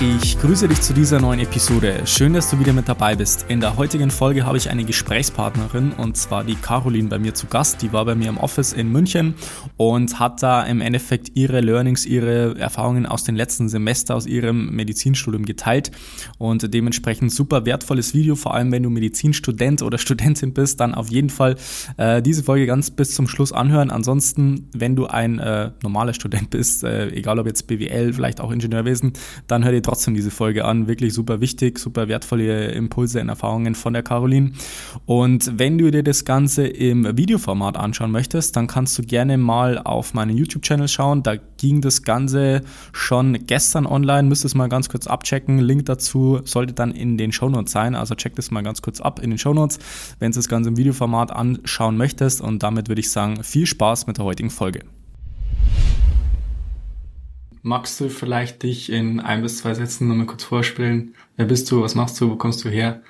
Ich 0.00 0.38
grüße 0.38 0.68
dich 0.68 0.80
zu 0.80 0.94
dieser 0.94 1.20
neuen 1.20 1.40
Episode. 1.40 2.02
Schön, 2.04 2.32
dass 2.32 2.48
du 2.48 2.60
wieder 2.60 2.72
mit 2.72 2.88
dabei 2.88 3.16
bist. 3.16 3.46
In 3.48 3.58
der 3.58 3.76
heutigen 3.76 4.12
Folge 4.12 4.46
habe 4.46 4.56
ich 4.56 4.70
eine 4.70 4.84
Gesprächspartnerin 4.84 5.90
und 5.90 6.16
zwar 6.16 6.44
die 6.44 6.54
Caroline 6.54 7.08
bei 7.08 7.18
mir 7.18 7.34
zu 7.34 7.48
Gast. 7.48 7.82
Die 7.82 7.92
war 7.92 8.04
bei 8.04 8.14
mir 8.14 8.28
im 8.28 8.36
Office 8.36 8.72
in 8.72 8.92
München 8.92 9.34
und 9.76 10.20
hat 10.20 10.40
da 10.40 10.62
im 10.62 10.80
Endeffekt 10.80 11.32
ihre 11.34 11.60
Learnings, 11.60 12.06
ihre 12.06 12.56
Erfahrungen 12.60 13.06
aus 13.06 13.24
den 13.24 13.34
letzten 13.34 13.68
Semester 13.68 14.14
aus 14.14 14.26
ihrem 14.26 14.70
Medizinstudium 14.70 15.44
geteilt 15.44 15.90
und 16.38 16.72
dementsprechend 16.72 17.32
super 17.32 17.66
wertvolles 17.66 18.14
Video, 18.14 18.36
vor 18.36 18.54
allem 18.54 18.70
wenn 18.70 18.84
du 18.84 18.90
Medizinstudent 18.90 19.82
oder 19.82 19.98
Studentin 19.98 20.54
bist, 20.54 20.78
dann 20.78 20.94
auf 20.94 21.10
jeden 21.10 21.30
Fall 21.30 21.56
äh, 21.96 22.22
diese 22.22 22.44
Folge 22.44 22.66
ganz 22.66 22.92
bis 22.92 23.16
zum 23.16 23.26
Schluss 23.26 23.52
anhören. 23.52 23.90
Ansonsten, 23.90 24.68
wenn 24.72 24.94
du 24.94 25.06
ein 25.06 25.40
äh, 25.40 25.72
normaler 25.82 26.14
Student 26.14 26.50
bist, 26.50 26.84
äh, 26.84 27.08
egal 27.08 27.40
ob 27.40 27.48
jetzt 27.48 27.66
BWL, 27.66 28.12
vielleicht 28.12 28.40
auch 28.40 28.52
Ingenieurwesen, 28.52 29.14
dann 29.48 29.64
hör 29.64 29.72
dir 29.72 29.87
trotzdem 29.88 30.14
diese 30.14 30.30
Folge 30.30 30.66
an. 30.66 30.86
Wirklich 30.86 31.14
super 31.14 31.40
wichtig, 31.40 31.78
super 31.78 32.08
wertvolle 32.08 32.72
Impulse 32.72 33.22
und 33.22 33.30
Erfahrungen 33.30 33.74
von 33.74 33.94
der 33.94 34.02
Caroline. 34.02 34.52
Und 35.06 35.58
wenn 35.58 35.78
du 35.78 35.90
dir 35.90 36.02
das 36.02 36.26
Ganze 36.26 36.66
im 36.66 37.16
Videoformat 37.16 37.78
anschauen 37.78 38.10
möchtest, 38.10 38.54
dann 38.54 38.66
kannst 38.66 38.98
du 38.98 39.02
gerne 39.02 39.38
mal 39.38 39.78
auf 39.78 40.12
meinen 40.12 40.36
YouTube-Channel 40.36 40.88
schauen. 40.88 41.22
Da 41.22 41.36
ging 41.36 41.80
das 41.80 42.02
Ganze 42.02 42.60
schon 42.92 43.46
gestern 43.46 43.86
online. 43.86 44.28
Müsstest 44.28 44.54
mal 44.54 44.68
ganz 44.68 44.90
kurz 44.90 45.06
abchecken. 45.06 45.58
Link 45.58 45.86
dazu 45.86 46.40
sollte 46.44 46.74
dann 46.74 46.92
in 46.92 47.16
den 47.16 47.32
Shownotes 47.32 47.72
sein. 47.72 47.94
Also 47.94 48.14
check 48.14 48.36
das 48.36 48.50
mal 48.50 48.62
ganz 48.62 48.82
kurz 48.82 49.00
ab 49.00 49.20
in 49.20 49.30
den 49.30 49.38
Shownotes, 49.38 49.78
wenn 50.18 50.32
du 50.32 50.36
das 50.36 50.48
Ganze 50.48 50.68
im 50.68 50.76
Videoformat 50.76 51.32
anschauen 51.32 51.96
möchtest. 51.96 52.42
Und 52.42 52.62
damit 52.62 52.88
würde 52.88 53.00
ich 53.00 53.10
sagen, 53.10 53.42
viel 53.42 53.64
Spaß 53.64 54.06
mit 54.06 54.18
der 54.18 54.26
heutigen 54.26 54.50
Folge. 54.50 54.80
Magst 57.62 58.00
du 58.00 58.08
vielleicht 58.08 58.62
dich 58.62 58.90
in 58.90 59.20
ein 59.20 59.42
bis 59.42 59.58
zwei 59.58 59.74
Sätzen 59.74 60.08
nochmal 60.08 60.26
kurz 60.26 60.44
vorstellen? 60.44 61.14
Wer 61.36 61.46
bist 61.46 61.70
du? 61.70 61.82
Was 61.82 61.94
machst 61.94 62.20
du? 62.20 62.30
Wo 62.30 62.36
kommst 62.36 62.64
du 62.64 62.68
her? 62.68 63.02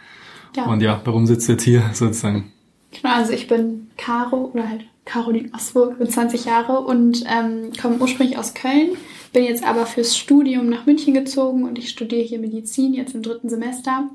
Ja. 0.56 0.66
Und 0.66 0.80
ja, 0.80 1.00
warum 1.04 1.27
sitzt 1.27 1.48
du 1.48 1.52
jetzt 1.52 1.64
hier 1.64 1.82
sozusagen? 1.92 2.52
Genau, 2.91 3.14
also 3.14 3.32
ich 3.32 3.46
bin 3.46 3.91
Caro 3.96 4.50
oder 4.52 4.69
halt 4.69 4.86
Caroline 5.04 5.50
Osburg, 5.54 5.98
bin 5.98 6.08
20 6.08 6.44
Jahre 6.44 6.80
und 6.80 7.24
ähm, 7.26 7.72
komme 7.80 7.96
ursprünglich 7.98 8.38
aus 8.38 8.54
Köln, 8.54 8.91
bin 9.32 9.44
jetzt 9.44 9.64
aber 9.64 9.86
fürs 9.86 10.16
Studium 10.16 10.69
nach 10.69 10.86
München 10.86 11.14
gezogen 11.14 11.64
und 11.64 11.78
ich 11.78 11.91
studiere 11.91 12.22
hier 12.22 12.38
Medizin 12.38 12.94
jetzt 12.94 13.14
im 13.14 13.22
dritten 13.22 13.48
Semester. 13.48 14.08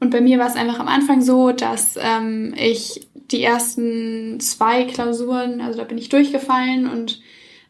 Und 0.00 0.10
bei 0.10 0.20
mir 0.20 0.38
war 0.38 0.48
es 0.48 0.56
einfach 0.56 0.78
am 0.78 0.88
Anfang 0.88 1.22
so, 1.22 1.52
dass 1.52 1.96
ähm, 1.96 2.54
ich 2.56 3.08
die 3.30 3.42
ersten 3.42 4.38
zwei 4.40 4.84
Klausuren, 4.84 5.60
also 5.60 5.78
da 5.78 5.84
bin 5.84 5.98
ich 5.98 6.08
durchgefallen 6.08 6.88
und 6.88 7.20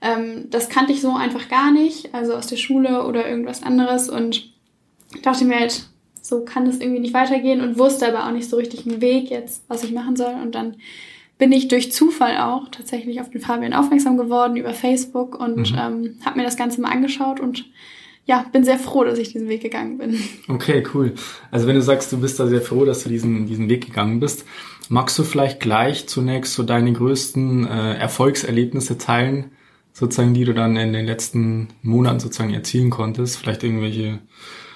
ähm, 0.01 0.51
das 0.51 0.69
kannte 0.69 0.93
ich 0.93 1.01
so 1.01 1.15
einfach 1.15 1.49
gar 1.49 1.73
nicht, 1.73 2.15
also 2.15 2.35
aus 2.35 2.47
der 2.47 2.57
Schule 2.57 3.07
oder 3.07 3.29
irgendwas 3.29 3.63
anderes 3.63 4.09
und 4.09 4.53
dachte 5.23 5.45
mir 5.45 5.59
halt, 5.59 5.87
so 6.21 6.45
kann 6.45 6.65
das 6.65 6.81
irgendwie 6.81 7.01
nicht 7.01 7.15
weitergehen 7.15 7.61
und 7.61 7.79
wusste 7.79 8.09
aber 8.09 8.27
auch 8.27 8.33
nicht 8.33 8.49
so 8.51 8.57
richtig 8.57 8.87
einen 8.87 9.01
Weg 9.01 9.31
jetzt, 9.31 9.65
was 9.69 9.85
ich 9.85 9.93
machen 9.93 10.17
soll. 10.17 10.35
Und 10.43 10.55
dann 10.55 10.77
bin 11.39 11.53
ich 11.53 11.69
durch 11.69 11.93
Zufall 11.93 12.39
auch 12.39 12.69
tatsächlich 12.71 13.21
auf 13.21 13.31
den 13.31 13.41
Fabian 13.41 13.75
aufmerksam 13.75 14.17
geworden 14.17 14.57
über 14.57 14.75
Facebook 14.75 15.39
und 15.39 15.73
mhm. 15.73 15.79
ähm, 15.79 16.19
habe 16.25 16.39
mir 16.39 16.45
das 16.45 16.57
Ganze 16.57 16.81
mal 16.81 16.91
angeschaut 16.91 17.41
und 17.41 17.67
ja, 18.25 18.45
bin 18.51 18.65
sehr 18.65 18.79
froh, 18.79 19.05
dass 19.05 19.21
ich 19.21 19.33
diesen 19.33 19.49
Weg 19.49 19.63
gegangen 19.63 19.99
bin. 19.99 20.19
Okay, 20.49 20.83
cool. 20.95 21.15
Also 21.53 21.69
wenn 21.69 21.77
du 21.77 21.83
sagst, 21.83 22.13
du 22.13 22.21
bist 22.21 22.41
da 22.41 22.49
sehr 22.49 22.61
froh, 22.63 22.85
dass 22.85 23.05
du 23.05 23.09
diesen, 23.09 23.47
diesen 23.47 23.69
Weg 23.69 23.87
gegangen 23.87 24.19
bist, 24.19 24.45
magst 24.89 25.17
du 25.19 25.23
vielleicht 25.23 25.61
gleich 25.61 26.09
zunächst 26.09 26.55
so 26.55 26.65
deine 26.65 26.93
größten 26.93 27.67
äh, 27.67 27.95
Erfolgserlebnisse 27.95 28.99
teilen, 28.99 29.53
sozusagen, 29.97 30.35
die 30.35 30.45
du 30.45 30.53
dann 30.53 30.77
in 30.77 30.93
den 30.93 31.07
letzten 31.07 31.69
Monaten 31.81 32.21
sozusagen 32.21 32.53
erzielen 32.53 32.91
konntest? 32.91 33.39
Vielleicht 33.39 33.65
irgendwelche 33.65 34.19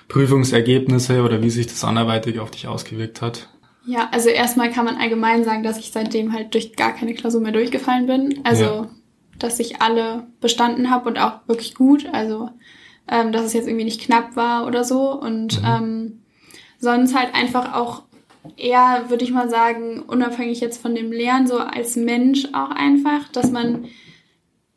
Prüfungsergebnisse 0.08 1.22
oder 1.22 1.42
wie 1.42 1.50
sich 1.50 1.66
das 1.66 1.84
anderweitig 1.84 2.40
auf 2.40 2.50
dich 2.50 2.66
ausgewirkt 2.66 3.20
hat? 3.20 3.50
Ja, 3.84 4.08
also 4.12 4.30
erstmal 4.30 4.70
kann 4.70 4.86
man 4.86 4.96
allgemein 4.96 5.44
sagen, 5.44 5.62
dass 5.62 5.78
ich 5.78 5.90
seitdem 5.92 6.32
halt 6.32 6.54
durch 6.54 6.74
gar 6.74 6.94
keine 6.94 7.12
Klausur 7.12 7.42
mehr 7.42 7.52
durchgefallen 7.52 8.06
bin. 8.06 8.40
Also, 8.44 8.64
ja. 8.64 8.90
dass 9.38 9.60
ich 9.60 9.82
alle 9.82 10.26
bestanden 10.40 10.88
habe 10.88 11.10
und 11.10 11.18
auch 11.18 11.46
wirklich 11.46 11.74
gut. 11.74 12.06
Also, 12.12 12.48
ähm, 13.06 13.30
dass 13.30 13.44
es 13.44 13.52
jetzt 13.52 13.68
irgendwie 13.68 13.84
nicht 13.84 14.00
knapp 14.00 14.36
war 14.36 14.66
oder 14.66 14.84
so. 14.84 15.12
Und 15.20 15.60
mhm. 15.60 15.66
ähm, 15.66 16.20
sonst 16.78 17.14
halt 17.14 17.34
einfach 17.34 17.74
auch 17.74 18.04
eher, 18.56 19.04
würde 19.08 19.24
ich 19.24 19.32
mal 19.32 19.50
sagen, 19.50 20.00
unabhängig 20.00 20.60
jetzt 20.60 20.80
von 20.80 20.94
dem 20.94 21.12
Lernen, 21.12 21.46
so 21.46 21.58
als 21.58 21.96
Mensch 21.96 22.46
auch 22.54 22.70
einfach, 22.70 23.28
dass 23.32 23.50
man 23.50 23.84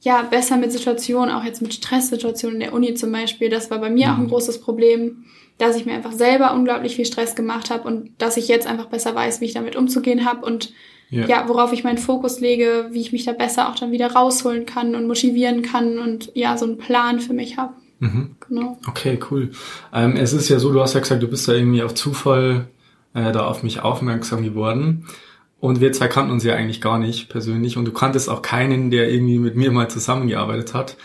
ja, 0.03 0.21
besser 0.21 0.57
mit 0.57 0.71
Situationen, 0.71 1.33
auch 1.33 1.43
jetzt 1.43 1.61
mit 1.61 1.73
Stresssituationen 1.73 2.55
in 2.55 2.59
der 2.59 2.73
Uni 2.73 2.93
zum 2.93 3.11
Beispiel. 3.11 3.49
Das 3.49 3.71
war 3.71 3.79
bei 3.79 3.89
mir 3.89 4.11
auch 4.11 4.17
ein 4.17 4.23
mhm. 4.23 4.29
großes 4.29 4.59
Problem, 4.59 5.23
dass 5.57 5.77
ich 5.77 5.85
mir 5.85 5.93
einfach 5.93 6.11
selber 6.11 6.53
unglaublich 6.53 6.95
viel 6.95 7.05
Stress 7.05 7.35
gemacht 7.35 7.69
habe 7.69 7.87
und 7.87 8.11
dass 8.17 8.35
ich 8.35 8.49
jetzt 8.49 8.67
einfach 8.67 8.87
besser 8.87 9.15
weiß, 9.15 9.39
wie 9.39 9.45
ich 9.45 9.53
damit 9.53 9.77
umzugehen 9.77 10.25
habe 10.25 10.45
und 10.45 10.73
ja. 11.09 11.25
ja. 11.27 11.47
worauf 11.47 11.71
ich 11.71 11.85
meinen 11.85 11.97
Fokus 11.97 12.41
lege, 12.41 12.87
wie 12.91 12.99
ich 12.99 13.13
mich 13.13 13.23
da 13.23 13.31
besser 13.31 13.69
auch 13.69 13.75
dann 13.75 13.91
wieder 13.91 14.11
rausholen 14.11 14.65
kann 14.65 14.93
und 14.93 15.07
motivieren 15.07 15.61
kann 15.61 15.99
und 15.99 16.31
ja, 16.33 16.57
so 16.57 16.65
einen 16.65 16.77
Plan 16.77 17.19
für 17.19 17.33
mich 17.33 17.57
habe. 17.57 17.73
Mhm. 17.99 18.35
Genau. 18.49 18.77
Okay, 18.87 19.17
cool. 19.31 19.51
Ähm, 19.93 20.17
es 20.17 20.33
ist 20.33 20.49
ja 20.49 20.59
so, 20.59 20.73
du 20.73 20.81
hast 20.81 20.95
ja 20.95 20.99
gesagt, 20.99 21.23
du 21.23 21.27
bist 21.29 21.47
da 21.47 21.53
irgendwie 21.53 21.83
auf 21.83 21.93
Zufall 21.93 22.67
äh, 23.13 23.31
da 23.31 23.47
auf 23.47 23.63
mich 23.63 23.79
aufmerksam 23.79 24.43
geworden. 24.43 25.05
Und 25.63 25.79
wir 25.79 25.93
zwei 25.93 26.09
kannten 26.09 26.33
uns 26.33 26.43
ja 26.43 26.55
eigentlich 26.55 26.81
gar 26.81 26.99
nicht 26.99 27.29
persönlich 27.29 27.77
und 27.77 27.85
du 27.85 27.93
kanntest 27.93 28.29
auch 28.29 28.41
keinen, 28.41 28.91
der 28.91 29.09
irgendwie 29.09 29.39
mit 29.39 29.55
mir 29.55 29.71
mal 29.71 29.89
zusammengearbeitet 29.89 30.73
hat. 30.73 30.97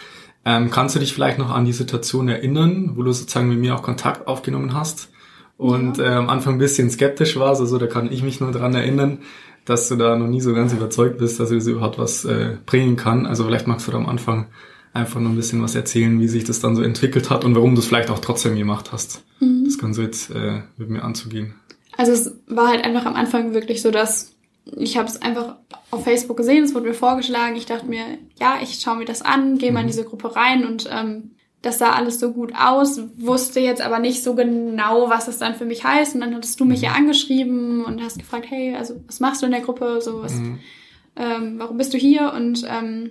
Ähm, 0.44 0.72
kannst 0.72 0.96
du 0.96 0.98
dich 0.98 1.14
vielleicht 1.14 1.38
noch 1.38 1.50
an 1.50 1.64
die 1.64 1.72
Situation 1.72 2.28
erinnern, 2.28 2.96
wo 2.96 3.04
du 3.04 3.12
sozusagen 3.12 3.48
mit 3.48 3.60
mir 3.60 3.76
auch 3.76 3.84
Kontakt 3.84 4.26
aufgenommen 4.26 4.74
hast 4.74 5.10
und 5.58 5.98
ja. 5.98 6.06
äh, 6.06 6.14
am 6.16 6.28
Anfang 6.28 6.54
ein 6.54 6.58
bisschen 6.58 6.90
skeptisch 6.90 7.38
warst? 7.38 7.60
Also 7.60 7.78
da 7.78 7.86
kann 7.86 8.10
ich 8.10 8.24
mich 8.24 8.40
nur 8.40 8.50
dran 8.50 8.74
erinnern, 8.74 9.20
dass 9.64 9.88
du 9.88 9.94
da 9.94 10.16
noch 10.16 10.26
nie 10.26 10.40
so 10.40 10.52
ganz 10.54 10.72
überzeugt 10.72 11.18
bist, 11.18 11.38
dass 11.38 11.50
das 11.50 11.68
überhaupt 11.68 12.00
was 12.00 12.24
äh, 12.24 12.56
bringen 12.66 12.96
kann. 12.96 13.26
Also 13.26 13.44
vielleicht 13.44 13.68
magst 13.68 13.86
du 13.86 13.92
da 13.92 13.98
am 13.98 14.06
Anfang 14.06 14.46
einfach 14.92 15.20
noch 15.20 15.30
ein 15.30 15.36
bisschen 15.36 15.62
was 15.62 15.76
erzählen, 15.76 16.18
wie 16.18 16.26
sich 16.26 16.42
das 16.42 16.58
dann 16.58 16.74
so 16.74 16.82
entwickelt 16.82 17.30
hat 17.30 17.44
und 17.44 17.54
warum 17.54 17.76
du 17.76 17.80
es 17.80 17.86
vielleicht 17.86 18.10
auch 18.10 18.18
trotzdem 18.18 18.56
gemacht 18.56 18.90
hast. 18.90 19.22
Mhm. 19.38 19.66
Das 19.66 19.78
Ganze 19.78 20.02
jetzt 20.02 20.32
äh, 20.32 20.62
mit 20.78 20.90
mir 20.90 21.04
anzugehen. 21.04 21.54
Also 21.96 22.10
es 22.10 22.32
war 22.48 22.66
halt 22.66 22.84
einfach 22.84 23.06
am 23.06 23.14
Anfang 23.14 23.54
wirklich 23.54 23.82
so, 23.82 23.92
dass 23.92 24.34
ich 24.76 24.96
habe 24.96 25.08
es 25.08 25.20
einfach 25.22 25.56
auf 25.90 26.04
Facebook 26.04 26.36
gesehen, 26.36 26.64
es 26.64 26.74
wurde 26.74 26.88
mir 26.88 26.94
vorgeschlagen. 26.94 27.56
Ich 27.56 27.66
dachte 27.66 27.86
mir, 27.86 28.04
ja, 28.38 28.58
ich 28.62 28.80
schaue 28.80 28.96
mir 28.96 29.04
das 29.04 29.22
an, 29.22 29.58
gehe 29.58 29.72
mal 29.72 29.80
in 29.80 29.86
mhm. 29.86 29.90
diese 29.90 30.04
Gruppe 30.04 30.36
rein 30.36 30.66
und 30.66 30.88
ähm, 30.92 31.30
das 31.62 31.78
sah 31.78 31.92
alles 31.92 32.20
so 32.20 32.32
gut 32.32 32.52
aus, 32.54 33.00
wusste 33.16 33.58
jetzt 33.58 33.82
aber 33.82 33.98
nicht 33.98 34.22
so 34.22 34.34
genau, 34.34 35.10
was 35.10 35.26
das 35.26 35.38
dann 35.38 35.56
für 35.56 35.64
mich 35.64 35.82
heißt. 35.82 36.14
Und 36.14 36.20
dann 36.20 36.34
hattest 36.34 36.60
du 36.60 36.64
mich 36.64 36.82
ja 36.82 36.90
mhm. 36.90 36.96
angeschrieben 36.96 37.84
und 37.84 38.02
hast 38.02 38.18
gefragt, 38.18 38.46
hey, 38.48 38.76
also 38.76 39.00
was 39.06 39.20
machst 39.20 39.42
du 39.42 39.46
in 39.46 39.52
der 39.52 39.62
Gruppe? 39.62 40.00
So 40.00 40.22
was, 40.22 40.34
mhm. 40.34 40.60
ähm, 41.16 41.54
warum 41.58 41.76
bist 41.76 41.92
du 41.92 41.98
hier? 41.98 42.32
Und 42.32 42.64
ähm, 42.68 43.10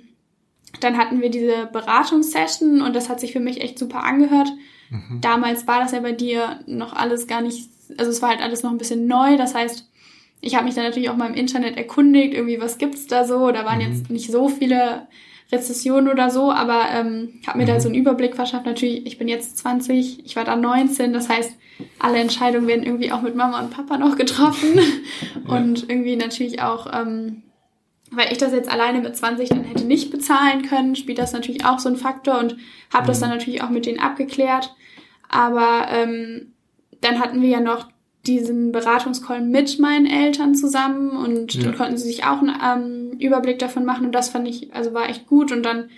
dann 0.80 0.98
hatten 0.98 1.22
wir 1.22 1.30
diese 1.30 1.68
Beratungssession 1.72 2.82
und 2.82 2.96
das 2.96 3.10
hat 3.10 3.20
sich 3.20 3.34
für 3.34 3.40
mich 3.40 3.62
echt 3.62 3.80
super 3.80 4.04
angehört. 4.04 4.50
Mhm. 4.90 5.20
Damals 5.22 5.68
war 5.68 5.80
das 5.82 5.92
ja 5.92 6.00
bei 6.00 6.14
dir 6.14 6.62
noch 6.68 6.94
alles 6.94 7.28
gar 7.28 7.42
nicht, 7.42 7.70
also 7.98 8.12
es 8.12 8.22
war 8.22 8.30
halt 8.30 8.42
alles 8.42 8.64
noch 8.64 8.72
ein 8.72 8.78
bisschen 8.78 9.08
neu. 9.08 9.36
Das 9.36 9.56
heißt, 9.56 9.90
ich 10.42 10.56
habe 10.56 10.66
mich 10.66 10.76
dann 10.76 10.84
natürlich 10.84 11.10
auch 11.10 11.18
mal 11.18 11.30
im 11.30 11.36
Internet 11.36 11.78
erkundigt, 11.78 12.34
irgendwie, 12.34 12.62
was 12.62 12.78
gibt's 12.78 13.08
da 13.08 13.26
so? 13.26 13.52
Da 13.52 13.66
waren 13.66 13.80
mhm. 13.80 13.92
jetzt 13.92 14.10
nicht 14.10 14.32
so 14.32 14.50
viele 14.50 15.08
Rezessionen 15.52 16.10
oder 16.10 16.30
so, 16.30 16.52
aber 16.52 16.86
ähm, 16.92 17.40
habe 17.48 17.58
mir 17.58 17.64
mhm. 17.64 17.70
da 17.70 17.80
so 17.80 17.88
einen 17.88 17.98
Überblick 17.98 18.36
verschafft. 18.36 18.66
Natürlich, 18.66 19.06
ich 19.06 19.18
bin 19.18 19.28
jetzt 19.28 19.58
20, 19.58 20.26
ich 20.26 20.36
war 20.36 20.44
da 20.44 20.56
19, 20.56 21.14
das 21.14 21.30
heißt, 21.30 21.54
alle 22.00 22.20
Entscheidungen 22.20 22.68
werden 22.68 22.84
irgendwie 22.84 23.12
auch 23.12 23.22
mit 23.22 23.36
Mama 23.36 23.60
und 23.60 23.72
Papa 23.72 23.98
noch 23.98 24.16
getroffen. 24.16 24.76
ja. 25.48 25.56
Und 25.56 25.90
irgendwie 25.90 26.16
natürlich 26.16 26.62
auch, 26.62 26.88
ähm, 26.94 27.44
weil 28.12 28.32
ich 28.32 28.38
das 28.38 28.52
jetzt 28.52 28.70
alleine 28.70 29.00
mit 29.00 29.16
20 29.16 29.50
dann 29.50 29.64
hätte 29.64 29.86
nicht 29.86 30.12
bezahlen 30.12 30.64
können, 30.64 30.96
spielt 30.96 31.18
das 31.18 31.34
natürlich 31.34 31.66
auch 31.66 31.80
so 31.80 31.90
ein 31.90 31.98
Faktor 31.98 32.40
und 32.40 32.58
habe 32.94 33.04
mhm. 33.04 33.08
das 33.08 33.20
dann 33.20 33.30
natürlich 33.30 33.62
auch 33.64 33.70
mit 33.70 33.86
denen 33.86 34.00
abgeklärt. 34.00 34.76
Aber 35.30 35.88
ähm, 35.92 36.54
dann 37.02 37.20
hatten 37.20 37.42
wir 37.42 37.50
ja 37.50 37.60
noch 37.60 37.88
diesen 38.28 38.72
Beratungscall 38.72 39.42
mit 39.42 39.80
meinen 39.80 40.06
Eltern 40.06 40.56
zusammen 40.56 41.12
und 41.12 41.54
ja. 41.54 41.64
dann 41.64 41.78
konnten 41.78 41.98
sie 41.98 42.08
sich 42.08 42.26
auch 42.26 42.42
einen 42.42 43.12
ähm, 43.14 43.20
Überblick 43.20 43.60
davon 43.60 43.86
machen 43.86 44.06
und 44.06 44.12
das 44.12 44.30
fand 44.30 44.48
ich, 44.48 44.74
also 44.74 44.94
war 44.94 45.10
echt 45.10 45.28
gut 45.28 45.52
und 45.52 45.64
dann, 45.64 45.90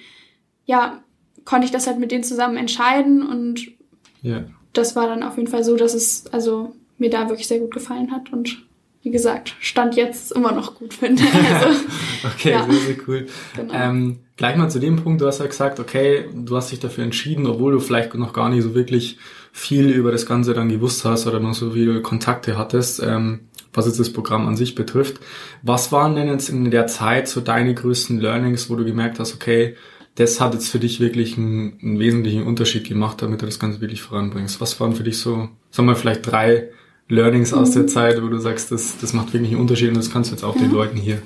ja, 0.66 1.02
konnte 1.46 1.66
ich 1.66 1.72
das 1.72 1.88
halt 1.88 2.00
mit 2.00 2.12
denen 2.12 2.24
zusammen 2.24 2.58
entscheiden 2.58 3.26
und 3.26 3.68
ja. 4.22 4.44
das 4.74 4.96
war 4.96 5.08
dann 5.08 5.24
auf 5.24 5.38
jeden 5.38 5.50
Fall 5.50 5.64
so, 5.64 5.76
dass 5.76 5.94
es 5.94 6.28
also 6.28 6.76
mir 6.98 7.10
da 7.10 7.28
wirklich 7.30 7.48
sehr 7.48 7.60
gut 7.60 7.74
gefallen 7.74 8.12
hat 8.12 8.31
und 8.31 8.69
wie 9.01 9.12
gesagt, 9.12 9.56
Stand 9.62 9.96
jetzt 9.96 10.31
immer 10.34 10.51
noch 10.51 10.75
gut 10.75 10.94
finde. 10.94 11.24
Also, 11.24 11.80
okay, 12.25 12.51
ja. 12.51 12.66
sehr, 12.66 12.80
sehr 12.81 12.96
cool. 13.07 13.28
Genau. 13.56 13.74
Ähm, 13.74 14.19
gleich 14.36 14.57
mal 14.57 14.69
zu 14.69 14.80
dem 14.80 14.98
Punkt, 14.98 15.22
du 15.22 15.28
hast 15.28 15.40
ja 15.40 15.48
gesagt, 15.48 15.80
okay, 15.80 16.25
du 16.34 16.56
hast 16.57 16.72
dich 16.72 16.80
dafür 16.80 17.06
entschieden, 17.06 17.48
obwohl 17.48 17.72
du 17.72 17.80
vielleicht 17.80 18.13
noch 18.16 18.34
gar 18.34 18.50
nicht 18.50 18.63
so 18.63 18.75
wirklich 18.75 19.18
viel 19.54 19.90
über 19.90 20.12
das 20.12 20.25
Ganze 20.25 20.54
dann 20.54 20.69
gewusst 20.69 21.06
hast 21.06 21.28
oder 21.28 21.40
noch 21.40 21.54
so 21.54 21.72
viele 21.72 22.01
Kontakte 22.01 22.57
hattest, 22.57 23.01
ähm, 23.01 23.42
was 23.74 23.86
jetzt 23.86 24.00
das 24.00 24.12
Programm 24.12 24.48
an 24.48 24.57
sich 24.57 24.75
betrifft. 24.75 25.19
Was 25.63 25.92
waren 25.92 26.16
denn 26.16 26.28
jetzt 26.28 26.50
in 26.50 26.69
der 26.69 26.88
Zeit 26.88 27.30
so 27.30 27.40
deine 27.40 27.74
größten 27.74 28.19
Learnings, 28.19 28.69
wo 28.69 28.75
du 28.75 28.84
gemerkt 28.84 29.19
hast, 29.19 29.34
okay, 29.34 29.75
das 30.16 30.42
hat 30.42 30.54
jetzt 30.54 30.69
für 30.69 30.80
dich 30.80 31.00
wirklich 31.00 31.38
einen, 31.38 31.80
einen 31.81 32.00
wesentlichen 32.00 32.44
Unterschied 32.44 32.86
gemacht, 32.86 33.22
damit 33.22 33.42
du 33.42 33.45
das 33.45 33.60
Ganze 33.60 33.80
wirklich 33.80 34.02
voranbringst? 34.02 34.60
Was 34.60 34.78
waren 34.81 34.94
für 34.94 35.04
dich 35.04 35.19
so, 35.19 35.48
sagen 35.72 35.88
wir 35.88 35.95
vielleicht 35.95 36.30
drei 36.30 36.69
Learnings 37.10 37.54
aus 37.54 37.72
der 37.72 37.84
mhm. 37.84 37.88
Zeit, 37.88 38.24
wo 38.24 38.28
du 38.28 38.38
sagst, 38.38 38.72
das, 38.72 38.98
das 39.00 39.14
macht 39.14 39.34
wirklich 39.34 39.52
einen 39.52 39.62
Unterschied 39.62 39.90
und 39.90 39.98
das 39.98 40.12
kannst 40.12 40.32
du 40.32 40.36
jetzt 40.36 40.44
auch 40.44 40.56
ja. 40.56 40.62
den 40.62 40.72
Leuten 40.72 40.98
hier 40.98 41.22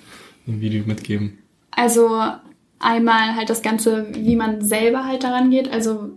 im 0.47 0.61
Video 0.61 0.83
mitgeben? 0.85 1.39
Also 1.71 2.21
einmal 2.79 3.35
halt 3.35 3.49
das 3.49 3.61
Ganze, 3.61 4.07
wie 4.13 4.35
man 4.35 4.61
selber 4.61 5.05
halt 5.05 5.23
daran 5.23 5.51
geht. 5.51 5.69
Also 5.69 6.11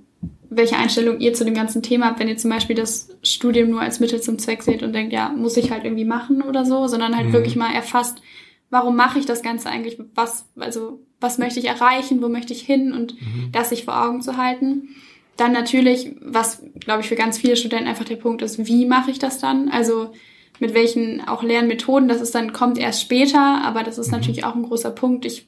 welche 0.48 0.76
Einstellung 0.76 1.20
ihr 1.20 1.34
zu 1.34 1.44
dem 1.44 1.54
ganzen 1.54 1.82
Thema 1.82 2.06
habt, 2.06 2.20
wenn 2.20 2.28
ihr 2.28 2.36
zum 2.36 2.50
Beispiel 2.50 2.76
das 2.76 3.08
Studium 3.22 3.70
nur 3.70 3.80
als 3.80 4.00
Mittel 4.00 4.20
zum 4.20 4.38
Zweck 4.38 4.62
seht 4.62 4.82
und 4.82 4.92
denkt, 4.92 5.12
ja, 5.12 5.30
muss 5.30 5.56
ich 5.56 5.70
halt 5.70 5.84
irgendwie 5.84 6.04
machen 6.04 6.42
oder 6.42 6.64
so, 6.64 6.86
sondern 6.86 7.16
halt 7.16 7.28
mhm. 7.28 7.32
wirklich 7.32 7.56
mal 7.56 7.74
erfasst, 7.74 8.22
warum 8.70 8.96
mache 8.96 9.18
ich 9.18 9.26
das 9.26 9.42
Ganze 9.42 9.68
eigentlich, 9.68 9.98
was, 10.14 10.48
also 10.56 11.00
was 11.20 11.38
möchte 11.38 11.60
ich 11.60 11.66
erreichen, 11.66 12.22
wo 12.22 12.28
möchte 12.28 12.52
ich 12.52 12.62
hin 12.62 12.92
und 12.92 13.20
mhm. 13.20 13.50
das 13.52 13.70
sich 13.70 13.84
vor 13.84 14.00
Augen 14.02 14.22
zu 14.22 14.36
halten. 14.36 14.88
Dann 15.36 15.52
natürlich, 15.52 16.14
was 16.20 16.62
glaube 16.80 17.02
ich 17.02 17.08
für 17.08 17.16
ganz 17.16 17.38
viele 17.38 17.56
Studenten 17.56 17.88
einfach 17.88 18.04
der 18.04 18.16
Punkt 18.16 18.42
ist, 18.42 18.66
wie 18.66 18.86
mache 18.86 19.10
ich 19.10 19.18
das 19.18 19.38
dann? 19.38 19.68
Also 19.68 20.10
mit 20.58 20.74
welchen 20.74 21.26
auch 21.26 21.42
Lernmethoden, 21.42 22.08
das 22.08 22.20
ist 22.20 22.34
dann 22.34 22.52
kommt 22.52 22.78
erst 22.78 23.02
später, 23.02 23.62
aber 23.62 23.82
das 23.82 23.98
ist 23.98 24.08
mhm. 24.08 24.18
natürlich 24.18 24.44
auch 24.44 24.54
ein 24.54 24.62
großer 24.62 24.90
Punkt. 24.90 25.26
Ich 25.26 25.46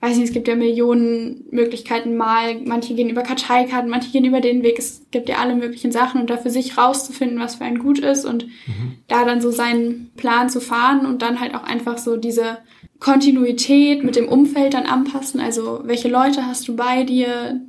weiß 0.00 0.16
nicht, 0.16 0.28
es 0.28 0.32
gibt 0.32 0.48
ja 0.48 0.56
Millionen 0.56 1.44
Möglichkeiten 1.50 2.16
mal. 2.16 2.58
Manche 2.64 2.94
gehen 2.94 3.10
über 3.10 3.22
Karteikarten, 3.22 3.90
manche 3.90 4.10
gehen 4.10 4.24
über 4.24 4.40
den 4.40 4.62
Weg. 4.62 4.78
Es 4.78 5.02
gibt 5.10 5.28
ja 5.28 5.36
alle 5.36 5.54
möglichen 5.54 5.92
Sachen 5.92 6.22
und 6.22 6.30
da 6.30 6.38
für 6.38 6.50
sich 6.50 6.78
rauszufinden, 6.78 7.38
was 7.38 7.56
für 7.56 7.64
ein 7.64 7.78
gut 7.78 7.98
ist 7.98 8.24
und 8.24 8.46
mhm. 8.46 8.96
da 9.08 9.24
dann 9.24 9.40
so 9.40 9.50
seinen 9.50 10.10
Plan 10.16 10.48
zu 10.48 10.60
fahren 10.60 11.04
und 11.04 11.22
dann 11.22 11.38
halt 11.38 11.54
auch 11.54 11.64
einfach 11.64 11.98
so 11.98 12.16
diese 12.16 12.58
Kontinuität 12.98 14.02
mit 14.02 14.16
dem 14.16 14.28
Umfeld 14.28 14.74
dann 14.74 14.86
anpassen. 14.86 15.40
Also 15.40 15.80
welche 15.84 16.08
Leute 16.08 16.46
hast 16.46 16.66
du 16.66 16.76
bei 16.76 17.04
dir, 17.04 17.60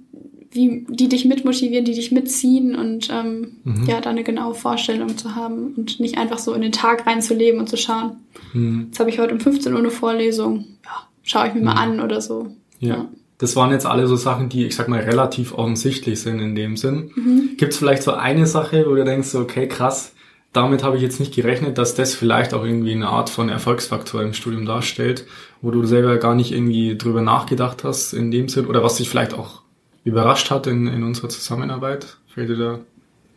wie 0.51 0.85
die 0.89 1.07
dich 1.07 1.25
mitmotivieren, 1.25 1.85
die 1.85 1.93
dich 1.93 2.11
mitziehen 2.11 2.75
und 2.75 3.09
ähm, 3.09 3.57
mhm. 3.63 3.85
ja, 3.85 4.01
da 4.01 4.09
eine 4.09 4.23
genaue 4.23 4.53
Vorstellung 4.53 5.17
zu 5.17 5.35
haben 5.35 5.73
und 5.75 5.99
nicht 5.99 6.17
einfach 6.17 6.39
so 6.39 6.53
in 6.53 6.61
den 6.61 6.73
Tag 6.73 7.07
reinzuleben 7.07 7.59
und 7.59 7.69
zu 7.69 7.77
schauen. 7.77 8.17
Mhm. 8.53 8.87
Jetzt 8.87 8.99
habe 8.99 9.09
ich 9.09 9.19
heute 9.19 9.33
um 9.33 9.39
15 9.39 9.71
Uhr 9.71 9.79
eine 9.79 9.91
Vorlesung. 9.91 10.65
Ja, 10.83 11.07
schaue 11.23 11.47
ich 11.47 11.53
mir 11.53 11.61
mal 11.61 11.73
mhm. 11.73 11.99
an 11.99 11.99
oder 12.01 12.21
so. 12.21 12.47
Ja. 12.79 12.95
ja. 12.95 13.09
Das 13.37 13.55
waren 13.55 13.71
jetzt 13.71 13.85
alle 13.87 14.05
so 14.07 14.15
Sachen, 14.17 14.49
die, 14.49 14.67
ich 14.67 14.75
sag 14.75 14.87
mal, 14.87 14.99
relativ 14.99 15.53
offensichtlich 15.53 16.19
sind 16.19 16.39
in 16.39 16.53
dem 16.53 16.77
Sinn. 16.77 17.11
Mhm. 17.15 17.49
Gibt 17.57 17.73
es 17.73 17.79
vielleicht 17.79 18.03
so 18.03 18.11
eine 18.11 18.45
Sache, 18.45 18.85
wo 18.87 18.93
du 18.93 19.03
denkst, 19.03 19.33
okay, 19.33 19.67
krass, 19.67 20.13
damit 20.53 20.83
habe 20.83 20.97
ich 20.97 21.01
jetzt 21.01 21.19
nicht 21.19 21.33
gerechnet, 21.33 21.77
dass 21.77 21.95
das 21.95 22.13
vielleicht 22.13 22.53
auch 22.53 22.65
irgendwie 22.65 22.91
eine 22.91 23.07
Art 23.07 23.29
von 23.29 23.47
Erfolgsfaktor 23.49 24.21
im 24.21 24.33
Studium 24.33 24.65
darstellt, 24.65 25.25
wo 25.61 25.71
du 25.71 25.85
selber 25.85 26.17
gar 26.17 26.35
nicht 26.35 26.51
irgendwie 26.51 26.97
drüber 26.97 27.21
nachgedacht 27.21 27.83
hast 27.83 28.13
in 28.13 28.31
dem 28.31 28.49
Sinn 28.49 28.65
oder 28.65 28.83
was 28.83 28.97
dich 28.97 29.09
vielleicht 29.09 29.33
auch 29.33 29.61
überrascht 30.03 30.51
hat 30.51 30.67
in, 30.67 30.87
in 30.87 31.03
unserer 31.03 31.29
Zusammenarbeit? 31.29 32.17
Fällt 32.27 32.49
dir 32.49 32.57
da 32.57 32.79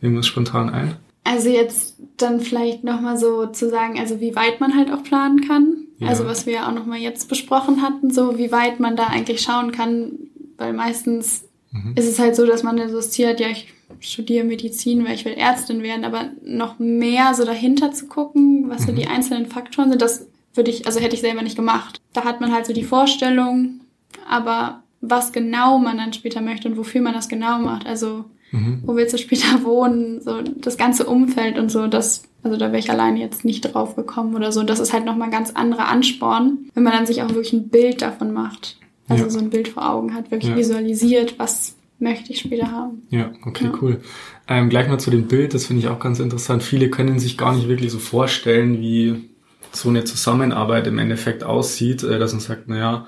irgendwas 0.01 0.27
spontan 0.27 0.69
ein? 0.69 0.95
Also 1.23 1.49
jetzt 1.49 1.97
dann 2.17 2.39
vielleicht 2.39 2.83
nochmal 2.83 3.17
so 3.17 3.47
zu 3.47 3.69
sagen, 3.69 3.99
also 3.99 4.21
wie 4.21 4.35
weit 4.35 4.59
man 4.59 4.75
halt 4.75 4.91
auch 4.91 5.03
planen 5.03 5.41
kann. 5.41 5.87
Ja. 5.97 6.09
Also 6.09 6.25
was 6.25 6.45
wir 6.45 6.53
ja 6.53 6.69
auch 6.69 6.73
nochmal 6.73 6.99
jetzt 6.99 7.29
besprochen 7.29 7.81
hatten, 7.81 8.11
so 8.11 8.37
wie 8.37 8.51
weit 8.51 8.79
man 8.79 8.95
da 8.95 9.07
eigentlich 9.07 9.41
schauen 9.41 9.71
kann, 9.71 10.11
weil 10.57 10.73
meistens 10.73 11.45
mhm. 11.71 11.93
ist 11.95 12.07
es 12.07 12.19
halt 12.19 12.35
so, 12.35 12.45
dass 12.45 12.63
man 12.63 12.79
hat, 12.79 13.39
ja, 13.39 13.47
ich 13.49 13.73
studiere 13.99 14.45
Medizin, 14.45 15.05
weil 15.05 15.15
ich 15.15 15.25
will 15.25 15.33
Ärztin 15.33 15.81
werden, 15.83 16.05
aber 16.05 16.29
noch 16.43 16.79
mehr 16.79 17.33
so 17.33 17.43
dahinter 17.43 17.91
zu 17.91 18.07
gucken, 18.07 18.69
was 18.69 18.81
mhm. 18.81 18.85
so 18.85 18.91
die 18.93 19.07
einzelnen 19.07 19.47
Faktoren 19.47 19.89
sind, 19.89 20.01
das 20.01 20.27
würde 20.53 20.71
ich, 20.71 20.85
also 20.85 20.99
hätte 20.99 21.15
ich 21.15 21.21
selber 21.21 21.41
nicht 21.41 21.55
gemacht. 21.55 22.01
Da 22.13 22.23
hat 22.23 22.39
man 22.39 22.53
halt 22.53 22.65
so 22.65 22.73
die 22.73 22.83
Vorstellung, 22.83 23.81
aber 24.29 24.83
was 25.09 25.31
genau 25.31 25.77
man 25.77 25.97
dann 25.97 26.13
später 26.13 26.41
möchte 26.41 26.67
und 26.67 26.77
wofür 26.77 27.01
man 27.01 27.13
das 27.13 27.29
genau 27.29 27.59
macht, 27.59 27.85
also 27.85 28.25
mhm. 28.51 28.83
wo 28.85 28.95
willst 28.95 29.13
du 29.13 29.17
später 29.17 29.63
wohnen, 29.63 30.21
so 30.21 30.41
das 30.41 30.77
ganze 30.77 31.05
Umfeld 31.05 31.57
und 31.57 31.69
so, 31.69 31.87
das 31.87 32.23
also 32.45 32.57
da 32.57 32.67
wäre 32.67 32.77
ich 32.77 32.91
alleine 32.91 33.19
jetzt 33.19 33.43
nicht 33.43 33.61
drauf 33.61 33.95
gekommen 33.95 34.35
oder 34.35 34.51
so. 34.51 34.61
Das 34.61 34.79
ist 34.79 34.93
halt 34.93 35.03
nochmal 35.03 35.31
ganz 35.31 35.49
anderer 35.49 35.87
Ansporn, 35.87 36.69
wenn 36.75 36.83
man 36.83 36.93
dann 36.93 37.07
sich 37.07 37.23
auch 37.23 37.29
wirklich 37.29 37.53
ein 37.53 37.69
Bild 37.69 38.03
davon 38.03 38.33
macht. 38.33 38.77
Also 39.07 39.23
ja. 39.23 39.29
so 39.31 39.39
ein 39.39 39.49
Bild 39.49 39.67
vor 39.67 39.89
Augen 39.89 40.13
hat, 40.13 40.29
wirklich 40.29 40.51
ja. 40.51 40.55
visualisiert, 40.55 41.39
was 41.39 41.75
möchte 41.97 42.31
ich 42.31 42.39
später 42.39 42.71
haben. 42.71 43.01
Ja, 43.09 43.31
okay, 43.45 43.65
ja. 43.65 43.73
cool. 43.81 44.01
Ähm, 44.47 44.69
gleich 44.69 44.87
mal 44.87 44.99
zu 44.99 45.09
dem 45.09 45.27
Bild, 45.27 45.55
das 45.55 45.65
finde 45.65 45.81
ich 45.81 45.87
auch 45.87 45.99
ganz 45.99 46.19
interessant. 46.19 46.61
Viele 46.61 46.91
können 46.91 47.17
sich 47.17 47.35
gar 47.35 47.55
nicht 47.55 47.67
wirklich 47.67 47.91
so 47.91 47.97
vorstellen, 47.97 48.79
wie 48.79 49.27
so 49.71 49.89
eine 49.89 50.03
Zusammenarbeit 50.03 50.85
im 50.85 50.99
Endeffekt 50.99 51.43
aussieht, 51.43 52.03
äh, 52.03 52.19
dass 52.19 52.33
man 52.33 52.41
sagt, 52.41 52.67
naja, 52.67 53.07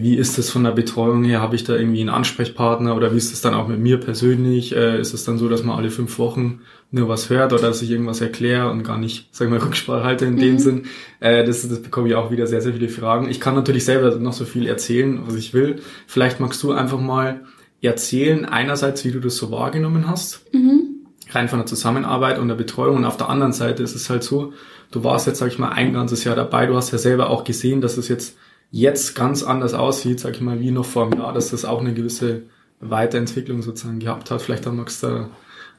wie 0.00 0.16
ist 0.16 0.38
es 0.38 0.48
von 0.48 0.64
der 0.64 0.70
Betreuung 0.70 1.22
her? 1.22 1.42
Habe 1.42 1.54
ich 1.54 1.64
da 1.64 1.76
irgendwie 1.76 2.00
einen 2.00 2.08
Ansprechpartner 2.08 2.96
oder 2.96 3.12
wie 3.12 3.18
ist 3.18 3.30
es 3.30 3.42
dann 3.42 3.52
auch 3.52 3.68
mit 3.68 3.78
mir 3.78 4.00
persönlich? 4.00 4.74
Äh, 4.74 4.98
ist 4.98 5.12
es 5.12 5.24
dann 5.24 5.36
so, 5.36 5.50
dass 5.50 5.64
man 5.64 5.76
alle 5.76 5.90
fünf 5.90 6.18
Wochen 6.18 6.60
nur 6.90 7.08
was 7.08 7.28
hört 7.28 7.52
oder 7.52 7.62
dass 7.62 7.82
ich 7.82 7.90
irgendwas 7.90 8.22
erkläre 8.22 8.70
und 8.70 8.84
gar 8.84 8.96
nicht, 8.96 9.28
sagen 9.34 9.52
wir, 9.52 9.62
Rücksprache 9.64 10.02
halte 10.02 10.24
in 10.24 10.36
mhm. 10.36 10.40
dem 10.40 10.58
Sinn? 10.58 10.86
Äh, 11.20 11.44
das, 11.44 11.68
das 11.68 11.82
bekomme 11.82 12.08
ich 12.08 12.14
auch 12.14 12.30
wieder 12.30 12.46
sehr, 12.46 12.62
sehr 12.62 12.72
viele 12.72 12.88
Fragen. 12.88 13.28
Ich 13.28 13.38
kann 13.38 13.54
natürlich 13.54 13.84
selber 13.84 14.16
noch 14.16 14.32
so 14.32 14.46
viel 14.46 14.66
erzählen, 14.66 15.20
was 15.26 15.34
ich 15.34 15.52
will. 15.52 15.82
Vielleicht 16.06 16.40
magst 16.40 16.62
du 16.62 16.72
einfach 16.72 16.98
mal 16.98 17.42
erzählen, 17.82 18.46
einerseits, 18.46 19.04
wie 19.04 19.10
du 19.10 19.20
das 19.20 19.36
so 19.36 19.50
wahrgenommen 19.50 20.08
hast, 20.08 20.42
mhm. 20.54 21.04
rein 21.32 21.50
von 21.50 21.58
der 21.58 21.66
Zusammenarbeit 21.66 22.38
und 22.38 22.48
der 22.48 22.54
Betreuung 22.54 22.96
und 22.96 23.04
auf 23.04 23.18
der 23.18 23.28
anderen 23.28 23.52
Seite 23.52 23.82
ist 23.82 23.94
es 23.94 24.08
halt 24.08 24.22
so, 24.22 24.54
du 24.90 25.04
warst 25.04 25.26
jetzt, 25.26 25.40
sag 25.40 25.48
ich 25.48 25.58
mal, 25.58 25.70
ein 25.70 25.92
ganzes 25.92 26.24
Jahr 26.24 26.36
dabei, 26.36 26.64
du 26.64 26.76
hast 26.76 26.92
ja 26.92 26.98
selber 26.98 27.28
auch 27.28 27.44
gesehen, 27.44 27.82
dass 27.82 27.98
es 27.98 28.08
jetzt 28.08 28.38
jetzt 28.72 29.14
ganz 29.14 29.44
anders 29.44 29.74
aussieht, 29.74 30.18
sag 30.18 30.34
ich 30.34 30.40
mal, 30.40 30.58
wie 30.58 30.72
noch 30.72 30.86
vor 30.86 31.04
einem 31.04 31.20
Jahr, 31.20 31.32
dass 31.32 31.50
das 31.50 31.64
auch 31.64 31.80
eine 31.80 31.94
gewisse 31.94 32.44
Weiterentwicklung 32.80 33.62
sozusagen 33.62 34.00
gehabt 34.00 34.30
hat. 34.30 34.42
Vielleicht 34.42 34.66
magst 34.66 35.02
du 35.04 35.28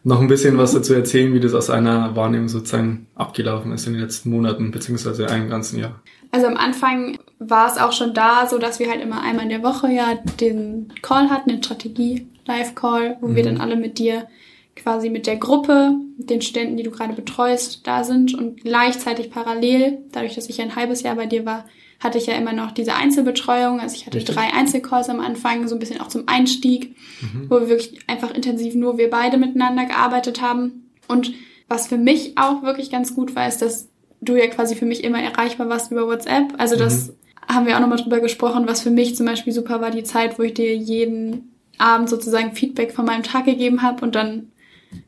noch 0.05 0.21
ein 0.21 0.27
bisschen 0.27 0.57
was 0.57 0.73
dazu 0.73 0.93
erzählen, 0.93 1.33
wie 1.33 1.39
das 1.39 1.53
aus 1.53 1.69
einer 1.69 2.15
Wahrnehmung 2.15 2.49
sozusagen 2.49 3.07
abgelaufen 3.15 3.71
ist 3.71 3.87
in 3.87 3.93
den 3.93 4.01
letzten 4.01 4.29
Monaten, 4.29 4.71
beziehungsweise 4.71 5.27
einem 5.27 5.49
ganzen 5.49 5.79
Jahr. 5.79 6.01
Also 6.31 6.47
am 6.47 6.55
Anfang 6.55 7.17
war 7.39 7.67
es 7.71 7.77
auch 7.77 7.93
schon 7.93 8.13
da, 8.13 8.47
so 8.47 8.57
dass 8.59 8.79
wir 8.79 8.89
halt 8.89 9.01
immer 9.01 9.21
einmal 9.21 9.45
in 9.45 9.49
der 9.49 9.63
Woche 9.63 9.89
ja 9.89 10.15
den 10.39 10.93
Call 11.01 11.29
hatten, 11.29 11.49
den 11.49 11.63
Strategie-Live-Call, 11.63 13.17
wo 13.21 13.29
mhm. 13.29 13.35
wir 13.35 13.43
dann 13.43 13.59
alle 13.59 13.75
mit 13.75 13.97
dir 13.97 14.27
quasi 14.75 15.09
mit 15.09 15.25
der 15.25 15.37
Gruppe, 15.37 15.95
den 16.17 16.41
Studenten, 16.41 16.77
die 16.77 16.83
du 16.83 16.91
gerade 16.91 17.13
betreust, 17.13 17.85
da 17.87 18.03
sind 18.03 18.33
und 18.33 18.61
gleichzeitig 18.61 19.31
parallel, 19.31 19.99
dadurch, 20.11 20.35
dass 20.35 20.49
ich 20.49 20.61
ein 20.61 20.75
halbes 20.75 21.03
Jahr 21.03 21.15
bei 21.15 21.27
dir 21.27 21.45
war, 21.45 21.65
hatte 22.03 22.17
ich 22.17 22.25
ja 22.25 22.35
immer 22.35 22.53
noch 22.53 22.71
diese 22.71 22.95
Einzelbetreuung. 22.95 23.79
Also 23.79 23.95
ich 23.95 24.05
hatte 24.05 24.17
Richtig. 24.17 24.35
drei 24.35 24.53
Einzelcalls 24.53 25.09
am 25.09 25.19
Anfang, 25.19 25.67
so 25.67 25.75
ein 25.75 25.79
bisschen 25.79 26.01
auch 26.01 26.07
zum 26.07 26.23
Einstieg, 26.27 26.95
mhm. 27.21 27.49
wo 27.49 27.61
wir 27.61 27.69
wirklich 27.69 27.99
einfach 28.07 28.33
intensiv 28.33 28.75
nur 28.75 28.97
wir 28.97 29.09
beide 29.09 29.37
miteinander 29.37 29.85
gearbeitet 29.85 30.41
haben. 30.41 30.89
Und 31.07 31.33
was 31.67 31.87
für 31.87 31.97
mich 31.97 32.37
auch 32.37 32.63
wirklich 32.63 32.91
ganz 32.91 33.15
gut 33.15 33.35
war, 33.35 33.47
ist, 33.47 33.61
dass 33.61 33.89
du 34.21 34.35
ja 34.35 34.47
quasi 34.47 34.75
für 34.75 34.85
mich 34.85 35.03
immer 35.03 35.21
erreichbar 35.21 35.69
warst 35.69 35.91
über 35.91 36.07
WhatsApp. 36.07 36.53
Also 36.57 36.75
das 36.75 37.07
mhm. 37.07 37.13
haben 37.47 37.65
wir 37.65 37.75
auch 37.75 37.81
nochmal 37.81 37.99
drüber 37.99 38.19
gesprochen, 38.19 38.67
was 38.67 38.81
für 38.81 38.91
mich 38.91 39.15
zum 39.15 39.25
Beispiel 39.25 39.53
super 39.53 39.81
war, 39.81 39.91
die 39.91 40.03
Zeit, 40.03 40.37
wo 40.39 40.43
ich 40.43 40.53
dir 40.53 40.75
jeden 40.75 41.53
Abend 41.77 42.09
sozusagen 42.09 42.55
Feedback 42.55 42.93
von 42.93 43.05
meinem 43.05 43.23
Tag 43.23 43.45
gegeben 43.45 43.81
habe 43.81 44.03
und 44.05 44.15
dann 44.15 44.49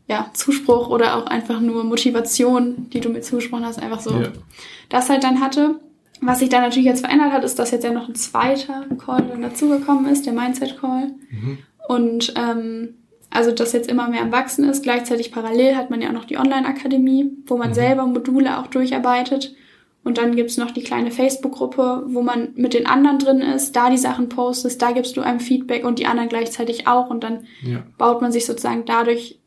ja, 0.07 0.29
Zuspruch 0.33 0.89
oder 0.89 1.15
auch 1.15 1.25
einfach 1.27 1.59
nur 1.59 1.83
Motivation, 1.83 2.89
die 2.91 2.99
du 2.99 3.09
mir 3.09 3.21
zugesprochen 3.21 3.65
hast, 3.65 3.79
einfach 3.79 3.99
so 3.99 4.11
ja. 4.11 4.29
das 4.89 5.09
halt 5.09 5.23
dann 5.23 5.41
hatte. 5.41 5.79
Was 6.22 6.39
sich 6.39 6.50
da 6.50 6.62
natürlich 6.62 6.86
jetzt 6.86 7.01
verändert 7.01 7.31
hat, 7.31 7.43
ist, 7.43 7.60
dass 7.60 7.72
jetzt 7.72 7.84
ja 7.84 7.91
noch 7.91 8.07
ein 8.07 8.15
zweiter 8.15 8.86
Call 9.03 9.24
dann 9.29 9.41
dazugekommen 9.41 10.12
ist, 10.12 10.25
der 10.25 10.34
Mindset 10.34 10.79
Call. 10.79 11.12
Mhm. 11.29 11.57
Und 11.88 12.34
ähm, 12.38 12.95
also 13.29 13.51
das 13.51 13.74
jetzt 13.74 13.89
immer 13.89 14.07
mehr 14.07 14.22
am 14.22 14.31
Wachsen 14.31 14.63
ist. 14.69 14.84
Gleichzeitig 14.84 15.31
parallel 15.31 15.75
hat 15.75 15.89
man 15.89 16.01
ja 16.01 16.10
auch 16.10 16.13
noch 16.13 16.25
die 16.25 16.38
Online-Akademie, 16.38 17.31
wo 17.45 17.57
man 17.57 17.69
mhm. 17.69 17.74
selber 17.74 18.05
Module 18.05 18.60
auch 18.60 18.67
durcharbeitet. 18.67 19.55
Und 20.05 20.19
dann 20.19 20.36
gibt's 20.36 20.57
noch 20.57 20.72
die 20.72 20.84
kleine 20.84 21.10
Facebook-Gruppe, 21.10 22.03
wo 22.07 22.22
man 22.22 22.50
mit 22.55 22.75
den 22.75 22.86
anderen 22.86 23.17
drin 23.17 23.41
ist, 23.41 23.75
da 23.75 23.89
die 23.89 23.98
Sachen 23.98 24.29
postest, 24.29 24.79
da 24.81 24.91
gibst 24.91 25.17
du 25.17 25.22
einem 25.22 25.39
Feedback 25.39 25.84
und 25.84 25.98
die 25.98 26.05
anderen 26.05 26.29
gleichzeitig 26.29 26.88
auch. 26.88 27.10
Und 27.10 27.24
dann 27.24 27.45
ja. 27.63 27.84
baut 27.98 28.22
man 28.22 28.31
sich 28.31 28.45
sozusagen 28.45 28.86
dadurch 28.86 29.39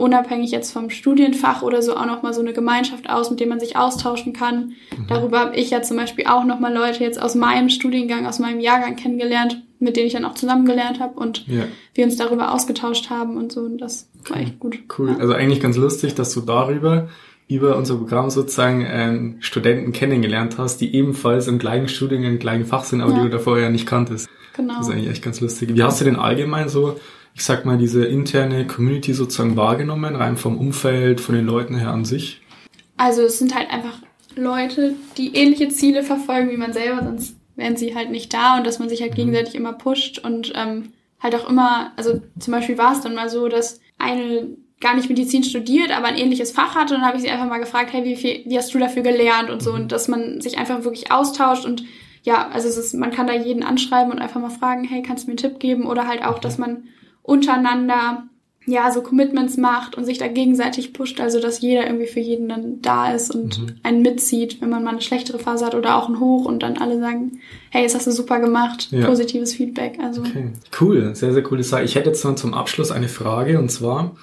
unabhängig 0.00 0.50
jetzt 0.50 0.72
vom 0.72 0.90
Studienfach 0.90 1.62
oder 1.62 1.82
so 1.82 1.96
auch 1.96 2.06
nochmal 2.06 2.32
so 2.32 2.40
eine 2.40 2.52
Gemeinschaft 2.52 3.08
aus, 3.10 3.30
mit 3.30 3.38
dem 3.38 3.50
man 3.50 3.60
sich 3.60 3.76
austauschen 3.76 4.32
kann. 4.32 4.72
Mhm. 4.96 5.06
Darüber 5.08 5.40
habe 5.40 5.56
ich 5.56 5.70
ja 5.70 5.82
zum 5.82 5.96
Beispiel 5.96 6.26
auch 6.26 6.44
nochmal 6.44 6.72
Leute 6.72 7.04
jetzt 7.04 7.20
aus 7.20 7.34
meinem 7.34 7.68
Studiengang, 7.68 8.26
aus 8.26 8.38
meinem 8.38 8.60
Jahrgang 8.60 8.96
kennengelernt, 8.96 9.62
mit 9.78 9.96
denen 9.96 10.06
ich 10.06 10.14
dann 10.14 10.24
auch 10.24 10.34
zusammengelernt 10.34 11.00
habe 11.00 11.20
und 11.20 11.46
ja. 11.46 11.64
wir 11.94 12.04
uns 12.04 12.16
darüber 12.16 12.54
ausgetauscht 12.54 13.10
haben 13.10 13.36
und 13.36 13.52
so. 13.52 13.60
Und 13.60 13.78
das 13.78 14.08
war 14.28 14.38
echt 14.38 14.58
gut. 14.58 14.78
Cool. 14.98 15.10
Ja. 15.10 15.18
Also 15.18 15.34
eigentlich 15.34 15.60
ganz 15.60 15.76
lustig, 15.76 16.14
dass 16.14 16.32
du 16.32 16.40
darüber 16.40 17.08
über 17.46 17.76
unser 17.76 17.96
Programm 17.96 18.30
sozusagen 18.30 18.86
ähm, 18.88 19.36
Studenten 19.40 19.92
kennengelernt 19.92 20.56
hast, 20.56 20.80
die 20.80 20.94
ebenfalls 20.94 21.48
im 21.48 21.58
gleichen 21.58 21.88
Studiengang, 21.88 22.32
im 22.32 22.38
gleichen 22.38 22.64
Fach 22.64 22.84
sind, 22.84 23.00
aber 23.02 23.12
ja. 23.12 23.18
die 23.18 23.24
du 23.24 23.30
davor 23.30 23.58
ja 23.58 23.70
nicht 23.70 23.86
kanntest. 23.86 24.28
Genau. 24.56 24.78
Das 24.78 24.88
ist 24.88 24.92
eigentlich 24.94 25.10
echt 25.10 25.22
ganz 25.22 25.40
lustig. 25.40 25.74
Wie 25.74 25.82
hast 25.82 26.00
du 26.00 26.04
denn 26.04 26.16
allgemein 26.16 26.68
so, 26.68 26.98
ich 27.34 27.44
sag 27.44 27.64
mal, 27.64 27.78
diese 27.78 28.04
interne 28.04 28.66
Community 28.66 29.14
sozusagen 29.14 29.56
wahrgenommen, 29.56 30.16
rein 30.16 30.36
vom 30.36 30.58
Umfeld, 30.58 31.20
von 31.20 31.34
den 31.34 31.46
Leuten 31.46 31.76
her 31.76 31.90
an 31.90 32.04
sich? 32.04 32.40
Also 32.96 33.22
es 33.22 33.38
sind 33.38 33.54
halt 33.54 33.70
einfach 33.70 33.98
Leute, 34.36 34.94
die 35.16 35.34
ähnliche 35.34 35.68
Ziele 35.68 36.02
verfolgen 36.02 36.50
wie 36.50 36.56
man 36.56 36.72
selber, 36.72 37.02
sonst 37.02 37.36
wären 37.56 37.76
sie 37.76 37.94
halt 37.94 38.10
nicht 38.10 38.32
da 38.32 38.58
und 38.58 38.66
dass 38.66 38.78
man 38.78 38.88
sich 38.88 39.00
halt 39.02 39.12
mhm. 39.12 39.16
gegenseitig 39.16 39.54
immer 39.54 39.72
pusht 39.72 40.18
und 40.18 40.52
ähm, 40.54 40.92
halt 41.20 41.34
auch 41.34 41.48
immer, 41.48 41.92
also 41.96 42.20
zum 42.38 42.52
Beispiel 42.52 42.78
war 42.78 42.92
es 42.92 43.00
dann 43.00 43.14
mal 43.14 43.28
so, 43.28 43.48
dass 43.48 43.80
eine 43.98 44.48
gar 44.80 44.94
nicht 44.94 45.10
Medizin 45.10 45.44
studiert, 45.44 45.92
aber 45.92 46.06
ein 46.06 46.16
ähnliches 46.16 46.52
Fach 46.52 46.74
hatte. 46.74 46.94
Und 46.94 47.00
dann 47.00 47.08
habe 47.08 47.18
ich 47.18 47.22
sie 47.22 47.30
einfach 47.30 47.46
mal 47.46 47.58
gefragt, 47.58 47.92
hey, 47.92 48.04
wie, 48.04 48.16
viel, 48.16 48.42
wie 48.46 48.56
hast 48.56 48.72
du 48.74 48.78
dafür 48.78 49.02
gelernt 49.02 49.50
und 49.50 49.62
so. 49.62 49.72
Und 49.72 49.92
dass 49.92 50.08
man 50.08 50.40
sich 50.40 50.58
einfach 50.58 50.84
wirklich 50.84 51.12
austauscht 51.12 51.66
und 51.66 51.84
ja, 52.22 52.48
also 52.48 52.68
es 52.68 52.76
ist, 52.76 52.94
man 52.94 53.12
kann 53.12 53.26
da 53.26 53.34
jeden 53.34 53.62
anschreiben 53.62 54.12
und 54.12 54.18
einfach 54.18 54.40
mal 54.40 54.50
fragen, 54.50 54.84
hey, 54.84 55.02
kannst 55.02 55.24
du 55.24 55.28
mir 55.28 55.32
einen 55.32 55.38
Tipp 55.38 55.58
geben? 55.58 55.86
Oder 55.86 56.06
halt 56.06 56.22
auch, 56.22 56.38
dass 56.38 56.58
man 56.58 56.88
untereinander 57.30 58.24
ja 58.66 58.92
so 58.92 59.00
Commitments 59.00 59.56
macht 59.56 59.96
und 59.96 60.04
sich 60.04 60.18
da 60.18 60.28
gegenseitig 60.28 60.92
pusht, 60.92 61.20
also 61.20 61.40
dass 61.40 61.60
jeder 61.60 61.86
irgendwie 61.86 62.06
für 62.06 62.20
jeden 62.20 62.48
dann 62.48 62.82
da 62.82 63.12
ist 63.14 63.34
und 63.34 63.58
mhm. 63.58 63.66
einen 63.82 64.02
mitzieht, 64.02 64.60
wenn 64.60 64.68
man 64.68 64.84
mal 64.84 64.90
eine 64.90 65.00
schlechtere 65.00 65.38
Phase 65.38 65.64
hat 65.64 65.74
oder 65.74 65.96
auch 65.96 66.08
ein 66.08 66.20
Hoch 66.20 66.44
und 66.44 66.62
dann 66.62 66.76
alle 66.76 67.00
sagen, 67.00 67.40
hey, 67.70 67.84
das 67.84 67.94
hast 67.94 68.06
du 68.06 68.12
super 68.12 68.38
gemacht, 68.38 68.88
ja. 68.90 69.06
positives 69.06 69.54
Feedback. 69.54 69.98
Also 70.02 70.20
okay. 70.20 70.52
cool, 70.80 71.14
sehr 71.14 71.32
sehr 71.32 71.42
coole 71.42 71.62
Sache. 71.62 71.84
Ich 71.84 71.94
hätte 71.94 72.10
jetzt 72.10 72.24
noch 72.24 72.34
zum 72.34 72.52
Abschluss 72.52 72.90
eine 72.90 73.08
Frage 73.08 73.58
und 73.58 73.70
zwar 73.70 74.14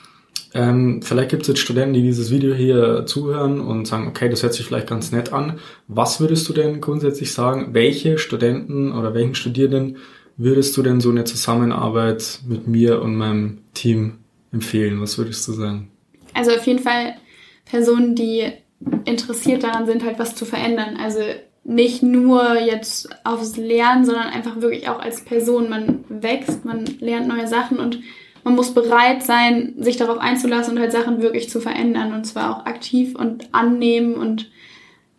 ähm, 0.54 1.02
vielleicht 1.02 1.30
gibt 1.30 1.42
es 1.44 1.48
jetzt 1.50 1.60
Studenten, 1.60 1.94
die 1.94 2.04
dieses 2.04 2.32
Video 2.32 2.54
hier 2.54 3.06
zuhören 3.06 3.60
und 3.60 3.86
sagen, 3.86 4.08
okay, 4.08 4.30
das 4.30 4.44
hört 4.44 4.54
sich 4.54 4.66
vielleicht 4.66 4.88
ganz 4.88 5.12
nett 5.12 5.34
an. 5.34 5.60
Was 5.88 6.20
würdest 6.20 6.48
du 6.48 6.54
denn 6.54 6.80
grundsätzlich 6.80 7.34
sagen? 7.34 7.74
Welche 7.74 8.18
Studenten 8.18 8.92
oder 8.92 9.14
welchen 9.14 9.36
Studierenden 9.36 9.98
würdest 10.38 10.78
du 10.78 10.84
denn 10.84 11.02
so 11.02 11.10
eine 11.10 11.24
Zusammenarbeit 11.24 12.40
mit 12.48 12.68
mir 12.68 13.02
und 13.02 13.16
meinem 13.16 13.60
Team 13.74 14.20
empfehlen? 14.52 15.02
Was 15.02 15.18
würdest 15.18 15.48
du 15.48 15.54
sagen? 15.54 15.92
Also 16.34 16.52
auf 16.52 16.66
jeden 16.66 16.80
Fall 16.80 17.16
Personen, 17.66 18.16
die 18.16 18.52
interessiert 19.06 19.64
daran 19.64 19.88
sind, 19.88 20.04
halt 20.04 20.20
was 20.20 20.36
zu 20.36 20.46
verändern. 20.46 20.98
Also 20.98 21.20
nicht 21.64 22.02
nur 22.02 22.60
jetzt 22.60 23.10
aufs 23.26 23.58
Lernen, 23.58 24.06
sondern 24.06 24.28
einfach 24.28 24.62
wirklich 24.62 24.88
auch 24.88 25.00
als 25.00 25.26
Person. 25.26 25.70
Man 25.70 26.06
wächst, 26.08 26.64
man 26.64 26.86
lernt 27.00 27.28
neue 27.28 27.48
Sachen 27.48 27.80
und 27.80 28.00
man 28.44 28.56
muss 28.56 28.74
bereit 28.74 29.24
sein, 29.24 29.74
sich 29.78 29.98
darauf 29.98 30.20
einzulassen 30.20 30.76
und 30.76 30.80
halt 30.80 30.94
Sachen 30.94 31.22
wirklich 31.22 31.50
zu 31.50 31.60
verändern 31.60 32.14
und 32.14 32.26
zwar 32.26 32.56
auch 32.56 32.66
aktiv 32.66 33.14
und 33.16 33.54
annehmen 33.54 34.16
und 34.16 34.50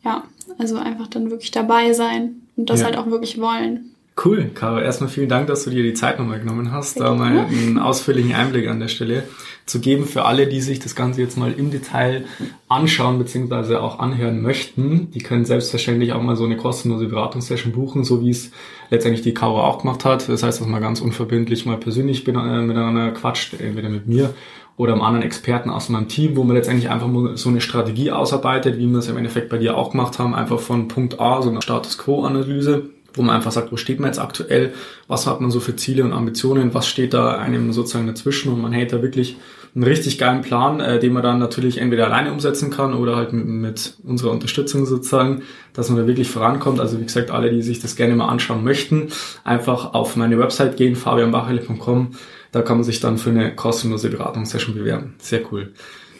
ja, 0.03 0.25
also 0.57 0.77
einfach 0.77 1.09
dann 1.09 1.31
wirklich 1.31 1.51
dabei 1.51 1.93
sein 1.93 2.41
und 2.57 2.71
das 2.71 2.81
ja. 2.81 2.87
halt 2.87 2.97
auch 2.97 3.11
wirklich 3.11 3.39
wollen. 3.39 3.95
Cool, 4.25 4.51
Caro. 4.53 4.81
Erstmal 4.81 5.09
vielen 5.09 5.29
Dank, 5.29 5.47
dass 5.47 5.65
du 5.65 5.71
dir 5.71 5.83
die 5.83 5.95
Zeit 5.95 6.19
nochmal 6.19 6.41
genommen 6.41 6.73
hast, 6.73 6.95
Sehr 6.95 7.05
da 7.05 7.15
mal 7.15 7.47
einen 7.47 7.79
ausführlichen 7.79 8.35
Einblick 8.35 8.69
an 8.69 8.81
der 8.81 8.89
Stelle 8.89 9.23
zu 9.65 9.81
geben 9.81 10.07
für 10.07 10.25
alle, 10.25 10.49
die 10.49 10.61
sich 10.61 10.81
das 10.81 10.97
Ganze 10.97 11.21
jetzt 11.21 11.39
mal 11.39 11.53
im 11.53 11.71
Detail 11.71 12.25
anschauen 12.69 13.19
bzw. 13.19 13.77
auch 13.77 14.01
anhören 14.01 14.43
möchten. 14.43 15.11
Die 15.13 15.21
können 15.21 15.45
selbstverständlich 15.45 16.15
auch 16.15 16.23
mal 16.23 16.35
so 16.35 16.45
eine 16.45 16.57
kostenlose 16.57 17.07
Beratungssession 17.07 17.73
buchen, 17.73 18.03
so 18.03 18.21
wie 18.23 18.31
es 18.31 18.51
letztendlich 18.91 19.23
die 19.23 19.35
Caro 19.35 19.63
auch 19.63 19.83
gemacht 19.83 20.05
hat. 20.05 20.29
Das 20.29 20.43
heißt, 20.43 20.61
dass 20.61 20.67
man 20.67 20.81
ganz 20.81 21.01
unverbindlich 21.01 21.65
mal 21.65 21.77
persönlich 21.77 22.27
äh, 22.27 22.33
miteinander 22.33 23.13
quatscht, 23.13 23.61
entweder 23.61 23.89
mit 23.89 24.09
mir 24.09 24.35
oder 24.77 24.93
einem 24.93 25.03
anderen 25.03 25.27
Experten 25.27 25.71
aus 25.71 25.89
meinem 25.89 26.09
Team, 26.09 26.37
wo 26.37 26.45
man 26.45 26.57
letztendlich 26.57 26.89
einfach 26.89 27.09
mal 27.09 27.37
so 27.37 27.51
eine 27.51 27.61
Strategie 27.61 28.13
ausarbeitet, 28.13 28.79
wie 28.79 28.87
wir 28.87 28.99
es 28.99 29.09
im 29.09 29.17
Endeffekt 29.17 29.49
bei 29.49 29.59
dir 29.59 29.77
auch 29.77 29.91
gemacht 29.91 30.19
haben, 30.19 30.35
einfach 30.35 30.61
von 30.61 30.89
Punkt 30.89 31.21
A, 31.21 31.43
so 31.43 31.51
eine 31.51 31.63
Status 31.63 31.99
Quo-Analyse 31.99 32.91
wo 33.15 33.23
man 33.23 33.37
einfach 33.37 33.53
sagt, 33.53 33.73
wo 33.73 33.77
steht 33.77 34.01
man 34.01 34.09
jetzt 34.09 34.19
aktuell, 34.19 34.73
was 35.07 35.27
hat 35.27 35.41
man 35.41 35.51
so 35.51 35.61
für 35.61 35.77
Ziele 35.77 36.05
und 36.05 36.13
Ambitionen, 36.13 36.75
was 36.75 36.89
steht 36.89 37.15
da 37.15 37.39
einem 37.39 37.73
sozusagen 37.73 38.07
dazwischen 38.07 38.53
und 38.53 38.61
man 38.61 38.73
hält 38.73 38.93
da 38.93 39.03
wirklich 39.03 39.37
einen 39.75 39.85
richtig 39.85 40.19
geilen 40.19 40.43
Plan, 40.43 40.81
äh, 40.81 40.99
den 40.99 41.13
man 41.13 41.23
dann 41.23 41.39
natürlich 41.39 41.79
entweder 41.79 42.07
alleine 42.07 42.33
umsetzen 42.33 42.71
kann 42.71 42.95
oder 42.95 43.17
halt 43.17 43.33
mit, 43.33 43.47
mit 43.47 43.95
unserer 44.05 44.31
Unterstützung 44.31 44.87
sozusagen, 44.87 45.43
dass 45.73 45.89
man 45.89 45.99
da 45.99 46.07
wirklich 46.07 46.29
vorankommt. 46.29 46.81
Also 46.81 46.99
wie 47.01 47.05
gesagt, 47.05 47.31
alle, 47.31 47.51
die 47.51 47.63
sich 47.63 47.81
das 47.81 47.97
gerne 47.97 48.17
mal 48.17 48.29
anschauen 48.29 48.65
möchten, 48.65 49.09
einfach 49.45 49.95
auf 49.95 50.17
meine 50.17 50.39
Website 50.39 50.77
gehen, 50.77 50.97
fabianbachele.com, 50.97 52.13
da 52.53 52.63
kann 52.63 52.79
man 52.79 52.85
sich 52.85 53.01
dann 53.01 53.19
für 53.19 53.31
eine 53.31 53.55
kostenlose 53.55 54.09
Beratungssession 54.09 54.75
bewerben. 54.75 55.15
Sehr 55.19 55.43
cool. 55.53 55.73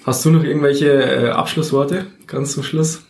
Hast 0.05 0.25
du 0.25 0.31
noch 0.31 0.45
irgendwelche 0.45 0.91
äh, 0.91 1.31
Abschlussworte 1.31 2.07
ganz 2.27 2.53
zum 2.53 2.63
Schluss? 2.63 3.03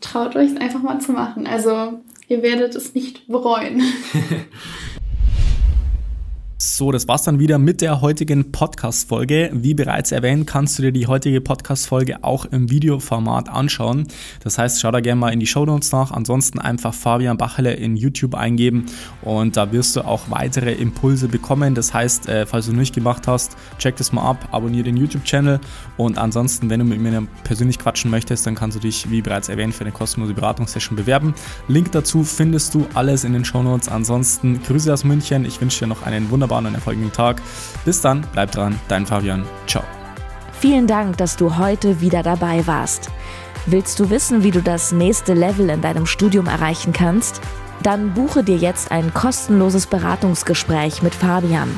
Traut 0.00 0.36
euch 0.36 0.60
einfach 0.60 0.82
mal 0.82 1.00
zu 1.00 1.12
machen. 1.12 1.46
Also 1.46 2.00
Ihr 2.28 2.42
werdet 2.42 2.74
es 2.74 2.94
nicht 2.94 3.26
bereuen. 3.26 3.82
So, 6.76 6.90
das 6.90 7.06
war's 7.06 7.22
dann 7.22 7.38
wieder 7.38 7.58
mit 7.58 7.82
der 7.82 8.00
heutigen 8.00 8.50
Podcast-Folge. 8.50 9.50
Wie 9.52 9.74
bereits 9.74 10.10
erwähnt, 10.10 10.48
kannst 10.48 10.76
du 10.76 10.82
dir 10.82 10.90
die 10.90 11.06
heutige 11.06 11.40
Podcast-Folge 11.40 12.24
auch 12.24 12.46
im 12.46 12.68
Videoformat 12.68 13.48
anschauen. 13.48 14.08
Das 14.42 14.58
heißt, 14.58 14.80
schau 14.80 14.90
da 14.90 14.98
gerne 14.98 15.20
mal 15.20 15.32
in 15.32 15.38
die 15.38 15.46
Show 15.46 15.64
Notes 15.64 15.92
nach. 15.92 16.10
Ansonsten 16.10 16.58
einfach 16.58 16.92
Fabian 16.92 17.36
Bachele 17.36 17.74
in 17.74 17.96
YouTube 17.96 18.34
eingeben 18.34 18.86
und 19.22 19.56
da 19.56 19.70
wirst 19.70 19.94
du 19.94 20.00
auch 20.00 20.22
weitere 20.30 20.72
Impulse 20.72 21.28
bekommen. 21.28 21.76
Das 21.76 21.94
heißt, 21.94 22.28
äh, 22.28 22.44
falls 22.44 22.66
du 22.66 22.72
nicht 22.72 22.92
gemacht 22.92 23.28
hast, 23.28 23.56
check 23.78 23.94
das 23.94 24.12
mal 24.12 24.28
ab, 24.28 24.48
abonniere 24.50 24.82
den 24.82 24.96
YouTube-Channel 24.96 25.60
und 25.96 26.18
ansonsten, 26.18 26.70
wenn 26.70 26.80
du 26.80 26.86
mit 26.86 26.98
mir 26.98 27.24
persönlich 27.44 27.78
quatschen 27.78 28.10
möchtest, 28.10 28.48
dann 28.48 28.56
kannst 28.56 28.76
du 28.76 28.80
dich, 28.80 29.08
wie 29.12 29.22
bereits 29.22 29.48
erwähnt, 29.48 29.74
für 29.74 29.84
eine 29.84 29.92
kostenlose 29.92 30.34
Beratungssession 30.34 30.96
bewerben. 30.96 31.34
Link 31.68 31.92
dazu 31.92 32.24
findest 32.24 32.74
du 32.74 32.84
alles 32.94 33.22
in 33.22 33.32
den 33.32 33.44
Show 33.44 33.62
Notes. 33.62 33.88
Ansonsten 33.88 34.60
Grüße 34.64 34.92
aus 34.92 35.04
München. 35.04 35.44
Ich 35.44 35.60
wünsche 35.60 35.78
dir 35.78 35.86
noch 35.86 36.02
einen 36.02 36.30
wunderbaren 36.30 36.63
und 36.66 36.74
erfolgreichen 36.74 37.12
Tag. 37.12 37.40
Bis 37.84 38.00
dann, 38.00 38.26
bleib 38.32 38.52
dran, 38.52 38.78
dein 38.88 39.06
Fabian. 39.06 39.44
Ciao. 39.66 39.84
Vielen 40.60 40.86
Dank, 40.86 41.16
dass 41.18 41.36
du 41.36 41.58
heute 41.58 42.00
wieder 42.00 42.22
dabei 42.22 42.66
warst. 42.66 43.10
Willst 43.66 43.98
du 43.98 44.10
wissen, 44.10 44.42
wie 44.42 44.50
du 44.50 44.62
das 44.62 44.92
nächste 44.92 45.34
Level 45.34 45.70
in 45.70 45.80
deinem 45.80 46.06
Studium 46.06 46.46
erreichen 46.46 46.92
kannst? 46.92 47.40
Dann 47.82 48.14
buche 48.14 48.44
dir 48.44 48.56
jetzt 48.56 48.90
ein 48.90 49.12
kostenloses 49.12 49.86
Beratungsgespräch 49.86 51.02
mit 51.02 51.14
Fabian. 51.14 51.70